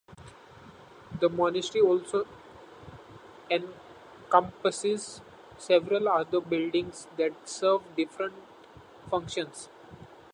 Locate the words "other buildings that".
6.09-7.47